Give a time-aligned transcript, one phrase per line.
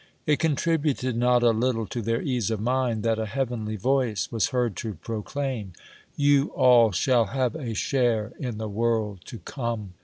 [0.25, 4.47] It contributed not a little to their ease of mind that a heavenly voice was
[4.47, 5.73] heard to proclaim:
[6.15, 9.93] "You all shall have a share in the world to come."